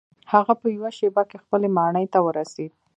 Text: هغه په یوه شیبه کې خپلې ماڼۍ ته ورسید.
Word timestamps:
هغه 0.31 0.53
په 0.61 0.67
یوه 0.75 0.89
شیبه 0.97 1.23
کې 1.29 1.37
خپلې 1.43 1.67
ماڼۍ 1.77 2.05
ته 2.13 2.19
ورسید. 2.27 2.71